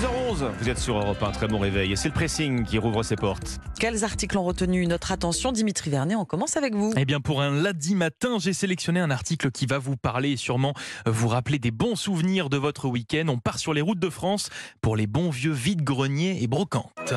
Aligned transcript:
6h11, 0.00 0.50
vous 0.58 0.68
êtes 0.70 0.78
sur 0.78 0.96
Europe 0.96 1.22
1, 1.22 1.30
très 1.32 1.46
bon 1.46 1.58
réveil. 1.58 1.92
Et 1.92 1.96
c'est 1.96 2.08
le 2.08 2.14
pressing 2.14 2.64
qui 2.64 2.78
rouvre 2.78 3.02
ses 3.02 3.16
portes. 3.16 3.58
Quels 3.78 4.02
articles 4.02 4.38
ont 4.38 4.44
retenu 4.44 4.86
notre 4.86 5.12
attention? 5.12 5.52
Dimitri 5.52 5.90
Vernet, 5.90 6.16
on 6.16 6.24
commence 6.24 6.56
avec 6.56 6.74
vous. 6.74 6.94
Eh 6.96 7.04
bien, 7.04 7.20
pour 7.20 7.42
un 7.42 7.50
lundi 7.50 7.94
matin, 7.94 8.38
j'ai 8.38 8.54
sélectionné 8.54 9.00
un 9.00 9.10
article 9.10 9.50
qui 9.50 9.66
va 9.66 9.78
vous 9.78 9.96
parler 9.96 10.30
et 10.30 10.36
sûrement 10.38 10.72
vous 11.04 11.28
rappeler 11.28 11.58
des 11.58 11.70
bons 11.70 11.96
souvenirs 11.96 12.48
de 12.48 12.56
votre 12.56 12.88
week-end. 12.88 13.26
On 13.28 13.36
part 13.36 13.58
sur 13.58 13.74
les 13.74 13.82
routes 13.82 13.98
de 13.98 14.08
France 14.08 14.48
pour 14.80 14.96
les 14.96 15.06
bons 15.06 15.28
vieux 15.28 15.52
vides-greniers 15.52 16.42
et 16.42 16.46
brocantes. 16.46 17.12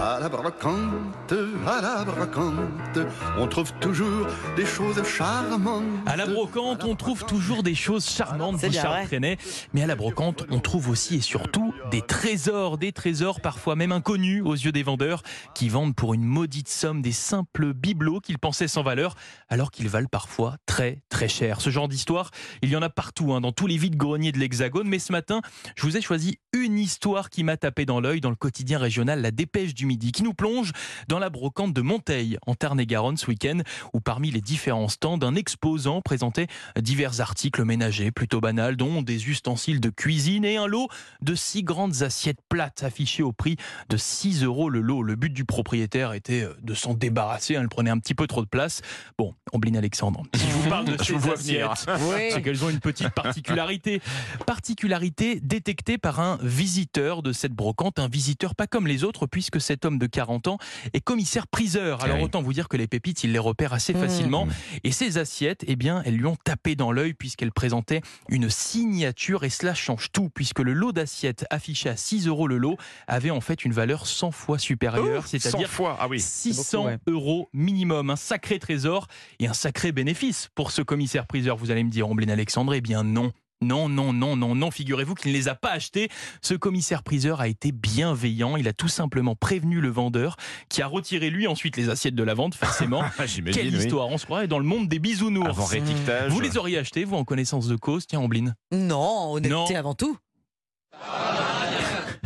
À 0.00 0.18
la 0.20 0.28
brocante, 0.28 1.32
à 1.64 1.80
la 1.80 2.04
brocante, 2.04 2.98
on 3.38 3.46
trouve 3.46 3.72
toujours 3.74 4.26
des 4.56 4.66
choses 4.66 5.00
charmantes. 5.04 5.84
À 6.06 6.16
la 6.16 6.26
brocante, 6.26 6.82
on 6.82 6.96
trouve 6.96 7.24
toujours 7.24 7.62
des 7.62 7.76
choses 7.76 8.04
charmantes, 8.08 8.58
bien 8.60 8.82
Charles. 8.82 9.06
Trenet. 9.06 9.38
Mais 9.74 9.84
à 9.84 9.86
la 9.86 9.94
brocante, 9.94 10.44
on 10.50 10.58
trouve 10.58 10.88
aussi 10.88 11.16
et 11.16 11.20
surtout 11.20 11.61
des 11.92 12.00
trésors, 12.00 12.78
des 12.78 12.90
trésors 12.90 13.42
parfois 13.42 13.76
même 13.76 13.92
inconnus 13.92 14.42
aux 14.46 14.54
yeux 14.54 14.72
des 14.72 14.82
vendeurs 14.82 15.22
qui 15.54 15.68
vendent 15.68 15.94
pour 15.94 16.14
une 16.14 16.24
maudite 16.24 16.70
somme 16.70 17.02
des 17.02 17.12
simples 17.12 17.74
bibelots 17.74 18.20
qu'ils 18.20 18.38
pensaient 18.38 18.66
sans 18.66 18.82
valeur, 18.82 19.14
alors 19.50 19.70
qu'ils 19.70 19.90
valent 19.90 20.08
parfois 20.10 20.56
très 20.64 21.02
très 21.10 21.28
cher. 21.28 21.60
Ce 21.60 21.68
genre 21.68 21.88
d'histoire, 21.88 22.30
il 22.62 22.70
y 22.70 22.76
en 22.76 22.82
a 22.82 22.88
partout, 22.88 23.34
hein, 23.34 23.42
dans 23.42 23.52
tous 23.52 23.66
les 23.66 23.76
vides-greniers 23.76 24.32
de 24.32 24.38
l'Hexagone. 24.38 24.88
Mais 24.88 24.98
ce 24.98 25.12
matin, 25.12 25.42
je 25.76 25.82
vous 25.82 25.98
ai 25.98 26.00
choisi 26.00 26.38
une 26.54 26.78
histoire 26.78 27.28
qui 27.28 27.44
m'a 27.44 27.58
tapé 27.58 27.84
dans 27.84 28.00
l'œil 28.00 28.22
dans 28.22 28.30
le 28.30 28.36
quotidien 28.36 28.78
régional 28.78 29.20
La 29.20 29.30
Dépêche 29.30 29.74
du 29.74 29.84
Midi, 29.84 30.12
qui 30.12 30.22
nous 30.22 30.32
plonge 30.32 30.72
dans 31.08 31.18
la 31.18 31.28
brocante 31.28 31.74
de 31.74 31.82
Monteil, 31.82 32.38
en 32.46 32.54
Tarn-et-Garonne, 32.54 33.18
ce 33.18 33.26
week-end, 33.26 33.58
où 33.92 34.00
parmi 34.00 34.30
les 34.30 34.40
différents 34.40 34.88
stands, 34.88 35.20
un 35.20 35.34
exposant 35.34 36.00
présentait 36.00 36.46
divers 36.80 37.20
articles 37.20 37.64
ménagers 37.64 38.12
plutôt 38.12 38.40
banals, 38.40 38.78
dont 38.78 39.02
des 39.02 39.28
ustensiles 39.28 39.80
de 39.80 39.90
cuisine 39.90 40.46
et 40.46 40.56
un 40.56 40.66
lot 40.66 40.88
de 41.20 41.34
six 41.34 41.62
grandes 41.82 42.02
assiettes 42.04 42.38
plates 42.48 42.84
affichées 42.84 43.24
au 43.24 43.32
prix 43.32 43.56
de 43.88 43.96
6 43.96 44.44
euros 44.44 44.68
le 44.70 44.80
lot. 44.80 45.02
Le 45.02 45.16
but 45.16 45.30
du 45.32 45.44
propriétaire 45.44 46.12
était 46.12 46.42
euh, 46.42 46.54
de 46.62 46.74
s'en 46.74 46.94
débarrasser, 46.94 47.56
hein, 47.56 47.62
elle 47.62 47.68
prenait 47.68 47.90
un 47.90 47.98
petit 47.98 48.14
peu 48.14 48.28
trop 48.28 48.40
de 48.42 48.46
place. 48.48 48.82
Bon, 49.18 49.34
Ombline 49.52 49.76
Alexandre, 49.76 50.22
si 50.36 50.46
je 50.46 50.52
vous 50.52 50.68
parle 50.68 50.84
de 50.84 51.02
ces 51.02 51.12
vous 51.12 51.18
vois 51.18 51.34
venir. 51.34 51.72
assiettes, 51.72 51.98
Oui. 52.08 52.20
c'est 52.30 52.40
qu'elles 52.42 52.64
ont 52.64 52.70
une 52.70 52.78
petite 52.78 53.08
particularité. 53.10 54.00
Particularité 54.46 55.40
détectée 55.40 55.98
par 55.98 56.20
un 56.20 56.38
visiteur 56.40 57.22
de 57.24 57.32
cette 57.32 57.52
brocante, 57.52 57.98
un 57.98 58.06
visiteur 58.06 58.54
pas 58.54 58.68
comme 58.68 58.86
les 58.86 59.02
autres, 59.02 59.26
puisque 59.26 59.60
cet 59.60 59.84
homme 59.84 59.98
de 59.98 60.06
40 60.06 60.46
ans 60.46 60.58
est 60.92 61.00
commissaire 61.00 61.48
priseur. 61.48 62.04
Alors 62.04 62.18
oui. 62.18 62.22
autant 62.22 62.42
vous 62.42 62.52
dire 62.52 62.68
que 62.68 62.76
les 62.76 62.86
pépites, 62.86 63.24
il 63.24 63.32
les 63.32 63.38
repère 63.40 63.72
assez 63.72 63.92
Mmh. 63.92 64.00
facilement. 64.00 64.46
Mmh. 64.46 64.50
Et 64.84 64.92
ces 64.92 65.18
assiettes, 65.18 65.64
eh 65.66 65.74
bien, 65.74 66.02
elles 66.04 66.16
lui 66.16 66.26
ont 66.26 66.36
tapé 66.44 66.76
dans 66.76 66.92
l'œil 66.92 67.14
puisqu'elles 67.14 67.50
présentaient 67.50 68.02
une 68.28 68.48
signature 68.50 69.42
et 69.42 69.50
cela 69.50 69.74
change 69.74 70.12
tout 70.12 70.28
puisque 70.32 70.60
le 70.60 70.72
lot 70.74 70.92
d'assiettes 70.92 71.44
affiché 71.50 71.71
à 71.86 71.96
6 71.96 72.26
euros 72.26 72.46
le 72.46 72.58
lot 72.58 72.76
avait 73.06 73.30
en 73.30 73.40
fait 73.40 73.64
une 73.64 73.72
valeur 73.72 74.06
100 74.06 74.30
fois 74.30 74.58
supérieure, 74.58 75.26
100 75.26 75.28
c'est-à-dire 75.28 75.68
fois, 75.70 75.96
ah 76.00 76.08
oui. 76.08 76.20
600 76.20 76.78
beaucoup, 76.78 76.88
ouais. 76.88 76.98
euros 77.08 77.48
minimum, 77.52 78.10
un 78.10 78.16
sacré 78.16 78.58
trésor 78.58 79.06
et 79.38 79.46
un 79.46 79.54
sacré 79.54 79.92
bénéfice 79.92 80.48
pour 80.54 80.70
ce 80.70 80.82
commissaire 80.82 81.26
priseur. 81.26 81.56
Vous 81.56 81.70
allez 81.70 81.84
me 81.84 81.90
dire, 81.90 82.08
Omblin 82.08 82.28
Alexandre, 82.28 82.74
eh 82.74 82.80
bien 82.80 83.02
non. 83.02 83.32
Non, 83.62 83.88
non, 83.88 84.12
non, 84.12 84.34
non, 84.34 84.56
non. 84.56 84.72
Figurez-vous 84.72 85.14
qu'il 85.14 85.30
ne 85.30 85.36
les 85.36 85.46
a 85.46 85.54
pas 85.54 85.70
achetés. 85.70 86.08
Ce 86.40 86.54
commissaire 86.54 87.04
priseur 87.04 87.40
a 87.40 87.46
été 87.46 87.70
bienveillant. 87.70 88.56
Il 88.56 88.66
a 88.66 88.72
tout 88.72 88.88
simplement 88.88 89.36
prévenu 89.36 89.80
le 89.80 89.88
vendeur 89.88 90.34
qui 90.68 90.82
a 90.82 90.88
retiré 90.88 91.30
lui 91.30 91.46
ensuite 91.46 91.76
les 91.76 91.88
assiettes 91.88 92.16
de 92.16 92.24
la 92.24 92.34
vente, 92.34 92.56
forcément. 92.56 93.04
J'imagine, 93.24 93.62
Quelle 93.62 93.72
oui. 93.72 93.78
histoire 93.84 94.08
On 94.08 94.18
se 94.18 94.24
croirait 94.24 94.48
dans 94.48 94.58
le 94.58 94.64
monde 94.64 94.88
des 94.88 94.98
bisounours. 94.98 95.46
Avant 95.48 95.64
rétictage. 95.64 96.32
Vous 96.32 96.40
les 96.40 96.56
auriez 96.58 96.78
achetés, 96.78 97.04
vous, 97.04 97.14
en 97.14 97.24
connaissance 97.24 97.68
de 97.68 97.76
cause? 97.76 98.08
Tiens, 98.08 98.18
Omblin. 98.18 98.52
Non, 98.72 99.34
honnêteté 99.34 99.54
Non. 99.54 99.76
avant 99.76 99.94
tout. 99.94 100.16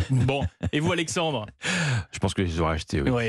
Bon. 0.26 0.44
Et 0.72 0.80
vous, 0.80 0.92
Alexandre? 0.92 1.46
Je 2.12 2.18
pense 2.18 2.34
que 2.34 2.44
je 2.44 2.50
les 2.50 2.60
aurais 2.60 2.74
achetés, 2.74 3.00
oui. 3.00 3.10
Oui. 3.10 3.24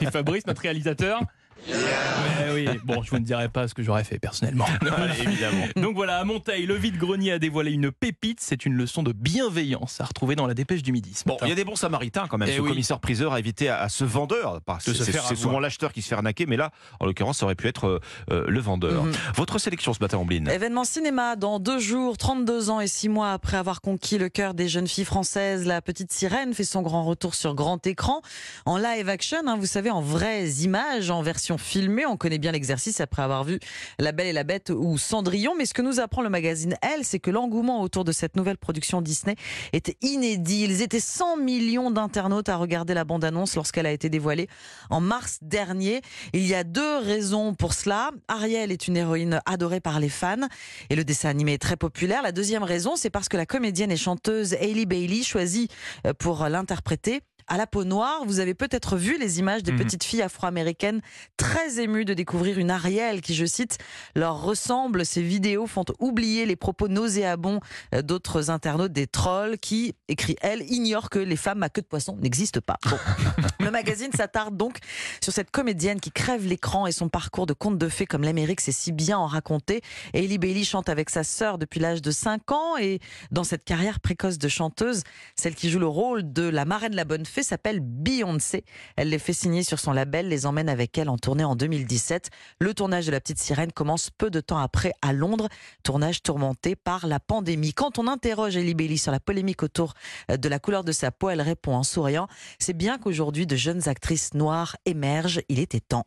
Et 0.00 0.10
Fabrice, 0.10 0.46
notre 0.46 0.62
réalisateur? 0.62 1.20
Mais 1.68 2.52
oui, 2.52 2.68
bon, 2.84 3.02
je 3.02 3.10
vous 3.10 3.18
ne 3.18 3.24
dirai 3.24 3.48
pas 3.48 3.68
ce 3.68 3.74
que 3.74 3.82
j'aurais 3.82 4.04
fait 4.04 4.18
personnellement. 4.18 4.66
Allez, 4.96 5.22
évidemment. 5.22 5.66
Donc 5.76 5.94
voilà, 5.94 6.18
à 6.18 6.24
Monteil, 6.24 6.66
le 6.66 6.74
vide-grenier 6.74 7.32
a 7.32 7.38
dévoilé 7.38 7.72
une 7.72 7.90
pépite. 7.90 8.38
C'est 8.40 8.66
une 8.66 8.74
leçon 8.74 9.02
de 9.02 9.12
bienveillance 9.12 10.00
à 10.00 10.04
retrouver 10.04 10.36
dans 10.36 10.46
la 10.46 10.54
dépêche 10.54 10.82
du 10.82 10.92
midi. 10.92 11.14
Bon, 11.26 11.36
il 11.42 11.48
y 11.48 11.52
a 11.52 11.54
des 11.54 11.64
bons 11.64 11.76
samaritains 11.76 12.26
quand 12.28 12.38
même. 12.38 12.48
Eh 12.50 12.56
ce 12.56 12.60
oui. 12.60 12.68
commissaire 12.70 13.00
priseur 13.00 13.32
a 13.32 13.38
évité 13.38 13.68
à, 13.68 13.80
à 13.80 13.88
ce 13.88 14.04
vendeur. 14.04 14.60
Parce 14.64 14.84
que 14.84 14.92
C'est 14.92 15.36
souvent 15.36 15.60
l'acheteur 15.60 15.92
qui 15.92 16.02
se 16.02 16.08
fait 16.08 16.14
arnaquer, 16.14 16.46
mais 16.46 16.56
là, 16.56 16.70
en 17.00 17.06
l'occurrence, 17.06 17.38
ça 17.38 17.44
aurait 17.44 17.54
pu 17.54 17.68
être 17.68 17.86
euh, 17.86 18.00
euh, 18.30 18.44
le 18.48 18.60
vendeur. 18.60 19.04
Mhm. 19.04 19.12
Votre 19.34 19.58
sélection 19.58 19.92
ce 19.92 20.00
matin, 20.00 20.18
Ombline 20.18 20.48
Événement 20.48 20.84
cinéma 20.84 21.36
dans 21.36 21.58
deux 21.58 21.78
jours, 21.78 22.16
32 22.16 22.70
ans 22.70 22.80
et 22.80 22.86
six 22.86 23.08
mois 23.08 23.32
après 23.32 23.56
avoir 23.56 23.80
conquis 23.80 24.18
le 24.18 24.28
cœur 24.28 24.54
des 24.54 24.68
jeunes 24.68 24.88
filles 24.88 25.04
françaises, 25.04 25.66
la 25.66 25.82
petite 25.82 26.12
sirène 26.12 26.54
fait 26.54 26.64
son 26.64 26.82
grand 26.82 27.04
retour 27.04 27.34
sur 27.34 27.54
grand 27.54 27.84
écran 27.86 28.20
en 28.64 28.78
live 28.78 29.08
action, 29.08 29.38
hein, 29.46 29.56
vous 29.58 29.66
savez, 29.66 29.90
en 29.90 30.00
vraies 30.00 30.48
images, 30.62 31.10
en 31.10 31.22
version 31.22 31.45
filmée. 31.56 32.04
On 32.06 32.16
connaît 32.16 32.38
bien 32.38 32.50
l'exercice 32.50 33.00
après 33.00 33.22
avoir 33.22 33.44
vu 33.44 33.60
La 33.98 34.12
Belle 34.12 34.26
et 34.26 34.32
la 34.32 34.44
Bête 34.44 34.70
ou 34.70 34.98
Cendrillon. 34.98 35.54
Mais 35.56 35.66
ce 35.66 35.74
que 35.74 35.82
nous 35.82 36.00
apprend 36.00 36.22
le 36.22 36.28
magazine 36.28 36.74
Elle, 36.82 37.04
c'est 37.04 37.20
que 37.20 37.30
l'engouement 37.30 37.82
autour 37.82 38.04
de 38.04 38.12
cette 38.12 38.34
nouvelle 38.34 38.58
production 38.58 39.00
Disney 39.00 39.36
était 39.72 39.96
inédit. 40.02 40.64
Ils 40.64 40.82
étaient 40.82 41.00
100 41.00 41.36
millions 41.36 41.90
d'internautes 41.90 42.48
à 42.48 42.56
regarder 42.56 42.94
la 42.94 43.04
bande-annonce 43.04 43.54
lorsqu'elle 43.54 43.86
a 43.86 43.92
été 43.92 44.08
dévoilée 44.08 44.48
en 44.90 45.00
mars 45.00 45.38
dernier. 45.42 46.00
Il 46.32 46.46
y 46.46 46.54
a 46.54 46.64
deux 46.64 46.98
raisons 46.98 47.54
pour 47.54 47.72
cela. 47.74 48.10
Ariel 48.26 48.72
est 48.72 48.88
une 48.88 48.96
héroïne 48.96 49.40
adorée 49.46 49.80
par 49.80 50.00
les 50.00 50.08
fans 50.08 50.48
et 50.90 50.96
le 50.96 51.04
dessin 51.04 51.28
animé 51.28 51.54
est 51.54 51.62
très 51.62 51.76
populaire. 51.76 52.22
La 52.22 52.32
deuxième 52.32 52.64
raison, 52.64 52.96
c'est 52.96 53.10
parce 53.10 53.28
que 53.28 53.36
la 53.36 53.46
comédienne 53.46 53.92
et 53.92 53.96
chanteuse 53.96 54.54
Hailey 54.54 54.86
Bailey 54.86 55.22
choisit 55.22 55.70
euh, 56.06 56.12
pour 56.12 56.48
l'interpréter 56.48 57.22
à 57.48 57.56
la 57.56 57.66
peau 57.66 57.84
noire. 57.84 58.22
Vous 58.26 58.40
avez 58.40 58.54
peut-être 58.54 58.96
vu 58.96 59.18
les 59.18 59.38
images 59.38 59.62
des 59.62 59.72
Mhm. 59.72 59.78
petites 59.78 60.04
filles 60.04 60.22
afro-américaines 60.22 61.00
très 61.36 61.80
émues 61.80 62.04
de 62.04 62.14
découvrir 62.14 62.58
une 62.58 62.70
Ariel 62.70 63.20
qui, 63.20 63.34
je 63.34 63.44
cite, 63.46 63.78
leur 64.14 64.42
ressemble. 64.42 65.04
Ces 65.06 65.22
vidéos 65.22 65.66
font 65.66 65.84
oublier 66.00 66.46
les 66.46 66.56
propos 66.56 66.88
nauséabonds 66.88 67.60
euh, 67.94 68.02
d'autres 68.02 68.50
internautes, 68.50 68.92
des 68.92 69.06
trolls 69.06 69.58
qui, 69.58 69.94
écrit 70.08 70.36
elle, 70.40 70.62
ignorent 70.70 71.10
que 71.10 71.18
les 71.18 71.36
femmes 71.36 71.62
à 71.62 71.68
queue 71.68 71.82
de 71.82 71.86
poisson 71.86 72.16
n'existent 72.20 72.60
pas. 72.64 72.78
Bon. 72.88 72.96
Le 73.60 73.70
magazine 73.70 74.12
s'attarde 74.12 74.56
donc 74.56 74.78
sur 75.22 75.32
cette 75.32 75.50
comédienne 75.50 76.00
qui 76.00 76.10
crève 76.10 76.46
l'écran 76.46 76.86
et 76.86 76.92
son 76.92 77.08
parcours 77.08 77.46
de 77.46 77.52
conte 77.52 77.78
de 77.78 77.88
fées 77.88 78.06
comme 78.06 78.22
l'Amérique 78.22 78.60
sait 78.60 78.72
si 78.72 78.92
bien 78.92 79.18
en 79.18 79.26
raconter. 79.26 79.80
Hailey 80.14 80.38
Bailey 80.38 80.64
chante 80.64 80.88
avec 80.88 81.10
sa 81.10 81.24
sœur 81.24 81.58
depuis 81.58 81.80
l'âge 81.80 82.02
de 82.02 82.10
5 82.10 82.50
ans 82.52 82.76
et 82.76 83.00
dans 83.30 83.44
cette 83.44 83.64
carrière 83.64 84.00
précoce 84.00 84.38
de 84.38 84.48
chanteuse, 84.48 85.02
celle 85.36 85.54
qui 85.54 85.70
joue 85.70 85.78
le 85.78 85.86
rôle 85.88 86.32
de 86.32 86.42
la 86.42 86.64
marraine 86.64 86.92
de 86.92 86.96
la 86.96 87.04
bonne 87.04 87.26
fée 87.26 87.35
s'appelle 87.42 87.80
Beyoncé. 87.80 88.64
Elle 88.96 89.08
les 89.08 89.18
fait 89.18 89.32
signer 89.32 89.62
sur 89.62 89.78
son 89.78 89.92
label, 89.92 90.28
les 90.28 90.46
emmène 90.46 90.68
avec 90.68 90.96
elle 90.98 91.08
en 91.08 91.18
tournée 91.18 91.44
en 91.44 91.56
2017. 91.56 92.30
Le 92.60 92.74
tournage 92.74 93.06
de 93.06 93.12
La 93.12 93.20
Petite 93.20 93.38
Sirène 93.38 93.72
commence 93.72 94.10
peu 94.10 94.30
de 94.30 94.40
temps 94.40 94.58
après 94.58 94.92
à 95.02 95.12
Londres, 95.12 95.48
tournage 95.82 96.22
tourmenté 96.22 96.76
par 96.76 97.06
la 97.06 97.20
pandémie. 97.20 97.72
Quand 97.72 97.98
on 97.98 98.06
interroge 98.06 98.56
Hailey 98.56 98.74
Bailey 98.74 98.96
sur 98.96 99.12
la 99.12 99.20
polémique 99.20 99.62
autour 99.62 99.94
euh, 100.30 100.36
de 100.36 100.48
la 100.48 100.58
couleur 100.58 100.84
de 100.84 100.92
sa 100.92 101.10
peau, 101.10 101.30
elle 101.30 101.42
répond 101.42 101.74
en 101.74 101.82
souriant 101.82 102.28
C'est 102.58 102.76
bien 102.76 102.98
qu'aujourd'hui 102.98 103.46
de 103.46 103.56
jeunes 103.56 103.88
actrices 103.88 104.34
noires 104.34 104.76
émergent, 104.84 105.40
il 105.48 105.58
était 105.58 105.80
temps. 105.80 106.04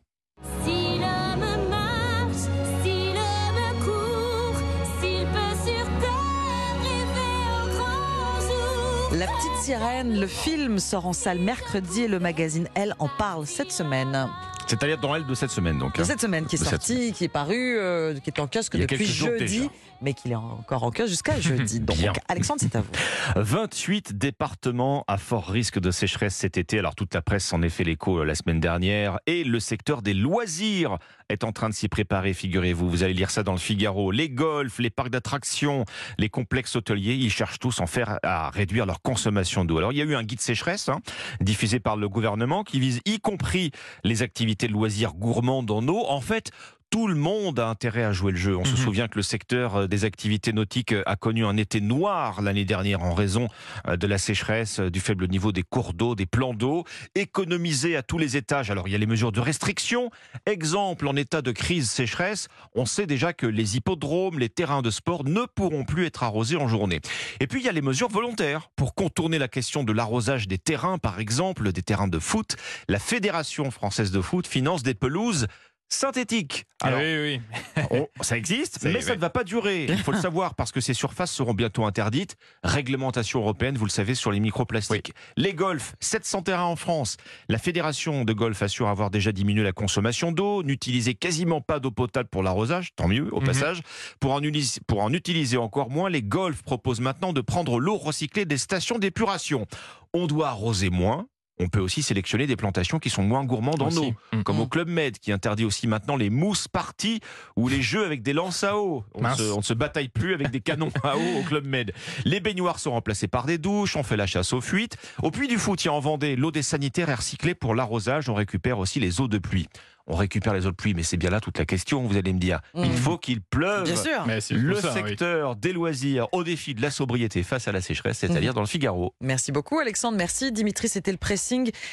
La 9.12 9.26
Petite 9.26 9.56
Sirène, 9.64 10.20
le 10.20 10.26
film 10.28 10.78
sort 10.78 11.04
en 11.04 11.12
salle 11.12 11.40
mercredi 11.40 12.02
et 12.02 12.08
le 12.08 12.20
magazine 12.20 12.68
Elle 12.76 12.94
en 13.00 13.08
parle 13.08 13.44
cette 13.44 13.72
semaine. 13.72 14.28
C'est-à-dire 14.70 14.98
dans 14.98 15.16
elle 15.16 15.26
de 15.26 15.34
cette 15.34 15.50
semaine, 15.50 15.78
donc. 15.78 15.98
hein. 15.98 16.04
Cette 16.04 16.20
semaine 16.20 16.46
qui 16.46 16.54
est 16.54 16.58
De 16.60 16.64
cette 16.64 16.82
sorti, 16.82 17.12
qui 17.12 17.24
est 17.24 17.28
paru, 17.28 17.76
euh, 17.76 18.14
qui 18.20 18.30
est 18.30 18.38
en 18.38 18.46
kiosque 18.46 18.76
depuis 18.76 19.04
jeudi, 19.04 19.68
mais 20.00 20.14
qu'il 20.14 20.30
est 20.30 20.36
encore 20.36 20.84
en 20.84 20.92
kiosque 20.92 21.08
jusqu'à 21.08 21.40
jeudi. 21.40 21.80
Donc. 21.80 21.96
Alexandre, 22.28 22.60
c'est 22.62 22.76
à 22.76 22.80
vous. 22.80 22.90
28 23.36 24.16
départements 24.16 25.04
à 25.08 25.18
fort 25.18 25.48
risque 25.48 25.80
de 25.80 25.90
sécheresse 25.90 26.36
cet 26.36 26.56
été. 26.56 26.78
Alors 26.78 26.94
toute 26.94 27.12
la 27.14 27.20
presse 27.22 27.44
s'en 27.44 27.62
est 27.62 27.68
fait 27.68 27.82
l'écho 27.82 28.18
euh, 28.20 28.24
la 28.24 28.36
semaine 28.36 28.60
dernière. 28.60 29.18
Et 29.26 29.42
le 29.42 29.58
secteur 29.58 30.02
des 30.02 30.14
loisirs 30.14 30.98
est 31.28 31.42
en 31.44 31.52
train 31.52 31.68
de 31.68 31.74
s'y 31.74 31.88
préparer, 31.88 32.32
figurez-vous. 32.32 32.88
Vous 32.88 33.02
allez 33.02 33.14
lire 33.14 33.30
ça 33.30 33.42
dans 33.42 33.52
le 33.52 33.58
Figaro. 33.58 34.10
Les 34.12 34.28
golfs, 34.28 34.78
les 34.78 34.90
parcs 34.90 35.10
d'attractions, 35.10 35.84
les 36.18 36.28
complexes 36.28 36.76
hôteliers, 36.76 37.14
ils 37.14 37.30
cherchent 37.30 37.58
tous 37.58 37.80
en 37.80 37.86
faire 37.86 38.18
à 38.22 38.50
réduire 38.50 38.86
leur 38.86 39.02
consommation 39.02 39.64
d'eau. 39.64 39.78
Alors 39.78 39.92
il 39.92 39.98
y 39.98 40.02
a 40.02 40.04
eu 40.04 40.14
un 40.14 40.22
guide 40.22 40.40
sécheresse 40.40 40.88
hein, 40.88 41.00
diffusé 41.40 41.80
par 41.80 41.96
le 41.96 42.08
gouvernement 42.08 42.64
qui 42.64 42.78
vise 42.80 43.00
y 43.04 43.18
compris 43.20 43.70
les 44.04 44.22
activités 44.22 44.59
de 44.66 44.72
loisirs 44.72 45.14
gourmandes 45.14 45.70
en 45.70 45.86
eau. 45.88 46.04
En 46.08 46.20
fait, 46.20 46.50
Tout 46.90 47.06
le 47.06 47.14
monde 47.14 47.60
a 47.60 47.68
intérêt 47.68 48.02
à 48.02 48.12
jouer 48.12 48.32
le 48.32 48.38
jeu. 48.38 48.56
On 48.56 48.64
se 48.64 48.72
Mhm. 48.72 48.76
souvient 48.76 49.06
que 49.06 49.14
le 49.14 49.22
secteur 49.22 49.76
euh, 49.76 49.86
des 49.86 50.04
activités 50.04 50.52
nautiques 50.52 50.92
a 51.06 51.14
connu 51.14 51.44
un 51.46 51.56
été 51.56 51.80
noir 51.80 52.42
l'année 52.42 52.64
dernière 52.64 53.00
en 53.04 53.14
raison 53.14 53.46
euh, 53.86 53.96
de 53.96 54.08
la 54.08 54.18
sécheresse, 54.18 54.80
euh, 54.80 54.90
du 54.90 54.98
faible 54.98 55.28
niveau 55.28 55.52
des 55.52 55.62
cours 55.62 55.92
d'eau, 55.94 56.16
des 56.16 56.26
plans 56.26 56.52
d'eau, 56.52 56.84
économisés 57.14 57.94
à 57.94 58.02
tous 58.02 58.18
les 58.18 58.36
étages. 58.36 58.72
Alors 58.72 58.88
il 58.88 58.90
y 58.90 58.96
a 58.96 58.98
les 58.98 59.06
mesures 59.06 59.30
de 59.30 59.38
restriction. 59.38 60.10
Exemple, 60.46 61.06
en 61.06 61.14
état 61.14 61.42
de 61.42 61.52
crise 61.52 61.88
sécheresse, 61.88 62.48
on 62.74 62.86
sait 62.86 63.06
déjà 63.06 63.32
que 63.32 63.46
les 63.46 63.76
hippodromes, 63.76 64.40
les 64.40 64.48
terrains 64.48 64.82
de 64.82 64.90
sport 64.90 65.22
ne 65.24 65.42
pourront 65.44 65.84
plus 65.84 66.06
être 66.06 66.24
arrosés 66.24 66.56
en 66.56 66.66
journée. 66.66 67.00
Et 67.38 67.46
puis 67.46 67.60
il 67.60 67.66
y 67.66 67.68
a 67.68 67.72
les 67.72 67.82
mesures 67.82 68.08
volontaires 68.08 68.68
pour 68.74 68.96
contourner 68.96 69.38
la 69.38 69.46
question 69.46 69.84
de 69.84 69.92
l'arrosage 69.92 70.48
des 70.48 70.58
terrains, 70.58 70.98
par 70.98 71.20
exemple 71.20 71.70
des 71.70 71.82
terrains 71.84 72.08
de 72.08 72.18
foot. 72.18 72.56
La 72.88 72.98
Fédération 72.98 73.70
française 73.70 74.10
de 74.10 74.20
foot 74.20 74.48
finance 74.48 74.82
des 74.82 74.94
pelouses 74.94 75.46
synthétiques. 75.90 76.64
Alors, 76.82 77.00
oui, 77.00 77.40
oui. 77.76 77.82
on- 77.90 78.08
ça 78.22 78.38
existe, 78.38 78.82
mais 78.84 79.00
ça 79.02 79.14
ne 79.14 79.20
va 79.20 79.28
pas 79.28 79.44
durer. 79.44 79.84
Il 79.88 79.98
faut 79.98 80.12
le 80.12 80.18
savoir 80.20 80.54
parce 80.54 80.72
que 80.72 80.80
ces 80.80 80.94
surfaces 80.94 81.30
seront 81.32 81.52
bientôt 81.52 81.84
interdites. 81.84 82.36
Réglementation 82.64 83.40
européenne, 83.40 83.76
vous 83.76 83.84
le 83.84 83.90
savez, 83.90 84.14
sur 84.14 84.30
les 84.32 84.40
microplastiques. 84.40 85.12
Les 85.36 85.52
golfs, 85.52 85.94
700 86.00 86.42
terrains 86.42 86.64
en 86.64 86.76
France. 86.76 87.16
La 87.48 87.58
fédération 87.58 88.24
de 88.24 88.32
golf 88.32 88.62
assure 88.62 88.88
avoir 88.88 89.10
déjà 89.10 89.32
diminué 89.32 89.62
la 89.62 89.72
consommation 89.72 90.32
d'eau, 90.32 90.62
n'utiliser 90.62 91.14
quasiment 91.14 91.60
pas 91.60 91.80
d'eau 91.80 91.90
potable 91.90 92.28
pour 92.30 92.42
l'arrosage, 92.42 92.94
tant 92.96 93.08
mieux 93.08 93.28
au 93.34 93.40
Mhm. 93.40 93.46
passage. 93.46 93.82
Pour 94.20 94.32
en, 94.32 94.40
pour 94.86 95.02
en 95.02 95.12
utiliser 95.12 95.56
encore 95.58 95.90
moins, 95.90 96.08
les 96.08 96.22
golfs 96.22 96.62
proposent 96.62 97.00
maintenant 97.00 97.32
de 97.32 97.40
prendre 97.40 97.78
l'eau 97.78 97.96
recyclée 97.96 98.44
des 98.46 98.58
stations 98.58 98.98
d'épuration. 98.98 99.66
On 100.14 100.26
doit 100.26 100.48
arroser 100.48 100.88
moins. 100.90 101.26
On 101.62 101.68
peut 101.68 101.80
aussi 101.80 102.02
sélectionner 102.02 102.46
des 102.46 102.56
plantations 102.56 102.98
qui 102.98 103.10
sont 103.10 103.22
moins 103.22 103.44
gourmandes 103.44 103.82
en 103.82 103.90
eau 103.96 104.12
Mm. 104.32 104.42
comme 104.44 104.60
au 104.60 104.66
Club 104.66 104.88
Med 104.88 105.18
qui 105.18 105.30
interdit 105.30 105.64
aussi 105.64 105.86
maintenant 105.86 106.16
les 106.16 106.30
mousses 106.30 106.68
parties 106.68 107.20
ou 107.56 107.68
les 107.68 107.82
jeux 107.82 108.04
avec 108.04 108.22
des 108.22 108.32
lances 108.32 108.64
à 108.64 108.78
eau. 108.78 109.04
On, 109.14 109.20
Mince. 109.22 109.38
se, 109.38 109.42
on 109.52 109.58
ne 109.58 109.62
se 109.62 109.74
bataille 109.74 110.08
plus 110.08 110.32
avec 110.34 110.50
des 110.50 110.60
canons 110.60 110.90
à 111.04 111.16
eau 111.16 111.38
au 111.38 111.42
Club 111.42 111.66
Med. 111.66 111.92
Les 112.24 112.40
baignoires 112.40 112.78
sont 112.78 112.92
remplacées 112.92 113.28
par 113.28 113.44
des 113.44 113.58
douches, 113.58 113.96
on 113.96 114.02
fait 114.02 114.16
la 114.16 114.26
chasse 114.26 114.52
aux 114.54 114.60
fuites. 114.62 114.96
Au 115.22 115.30
puits 115.30 115.48
du 115.48 115.58
foot, 115.58 115.84
il 115.84 115.88
y 115.88 115.90
a 115.90 115.92
en 115.92 116.00
Vendée, 116.00 116.34
l'eau 116.34 116.50
des 116.50 116.62
sanitaires 116.62 117.10
est 117.10 117.14
recyclée 117.14 117.54
pour 117.54 117.74
l'arrosage, 117.74 118.28
on 118.30 118.34
récupère 118.34 118.78
aussi 118.78 118.98
les 119.00 119.20
eaux 119.20 119.28
de 119.28 119.38
pluie. 119.38 119.68
On 120.12 120.16
récupère 120.16 120.54
les 120.54 120.66
eaux 120.66 120.70
de 120.72 120.76
pluie, 120.76 120.92
mais 120.92 121.04
c'est 121.04 121.16
bien 121.16 121.30
là 121.30 121.38
toute 121.40 121.56
la 121.56 121.64
question, 121.64 122.02
vous 122.02 122.16
allez 122.16 122.32
me 122.32 122.40
dire. 122.40 122.60
Il 122.74 122.82
Mhm. 122.90 122.96
faut 122.96 123.16
qu'il 123.16 123.40
pleuve. 123.40 123.84
Bien 123.84 123.94
sûr. 123.96 124.24
Mais 124.26 124.38
Le 124.50 124.74
oui. 124.74 124.82
secteur 124.92 125.54
des 125.54 125.72
loisirs 125.72 126.26
au 126.32 126.42
défi 126.42 126.74
de 126.74 126.82
la 126.82 126.90
sobriété 126.90 127.44
face 127.44 127.68
à 127.68 127.72
la 127.72 127.80
sécheresse, 127.80 128.18
c'est-à-dire 128.18 128.52
dans 128.52 128.60
le 128.60 128.66
Figaro. 128.66 129.14
Merci 129.20 129.52
beaucoup 129.52 129.78
Alexandre, 129.78 130.16
merci 130.18 130.50
Dimitri, 130.50 130.88
c'était 130.88 131.12
le 131.12 131.16
pressing 131.16 131.70